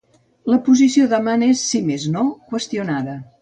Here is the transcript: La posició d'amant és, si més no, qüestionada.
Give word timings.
La 0.53 0.57
posició 0.69 1.05
d'amant 1.11 1.43
és, 1.49 1.61
si 1.73 1.83
més 1.91 2.09
no, 2.17 2.25
qüestionada. 2.55 3.19